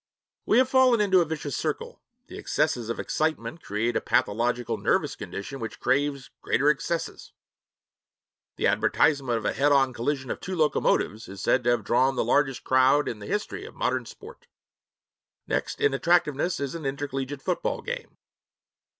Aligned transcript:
We 0.47 0.57
have 0.57 0.67
fallen 0.67 0.99
into 0.99 1.21
a 1.21 1.25
vicious 1.25 1.55
circle: 1.55 2.01
the 2.25 2.35
excesses 2.39 2.89
of 2.89 2.99
excitement 2.99 3.61
create 3.61 3.95
a 3.95 4.01
pathological 4.01 4.75
nervous 4.79 5.15
condition 5.15 5.59
which 5.59 5.79
craves 5.79 6.31
greater 6.41 6.71
excesses. 6.71 7.33
The 8.55 8.65
advertisement 8.65 9.37
of 9.37 9.45
a 9.45 9.53
head 9.53 9.71
on 9.71 9.93
collision 9.93 10.31
of 10.31 10.39
two 10.39 10.55
locomotives 10.55 11.27
is 11.27 11.39
said 11.39 11.63
to 11.65 11.69
have 11.69 11.83
drawn 11.83 12.15
the 12.15 12.25
largest 12.25 12.63
crowd 12.63 13.07
in 13.07 13.19
the 13.19 13.27
history 13.27 13.63
of 13.63 13.75
modern 13.75 14.07
'sport'; 14.07 14.47
next 15.45 15.79
in 15.79 15.93
attractiveness 15.93 16.59
is 16.59 16.73
an 16.73 16.83
intercollegiate 16.83 17.43
football 17.43 17.83
game. 17.83 18.17